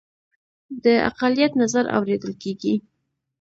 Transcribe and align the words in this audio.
د 0.83 0.85
اقلیت 1.09 1.51
نظر 1.61 1.85
اوریدل 1.95 2.33
کیږي 2.43 2.75